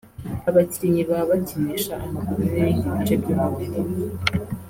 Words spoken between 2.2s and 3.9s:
n'ibindi bice by'umubiri